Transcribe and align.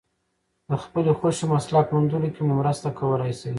د 0.69 0.71
خپلې 0.83 1.11
خوښې 1.19 1.45
مسلک 1.53 1.85
موندلو 1.93 2.29
کې 2.35 2.41
مو 2.47 2.53
مرسته 2.61 2.87
کولای 2.99 3.31
شي. 3.39 3.49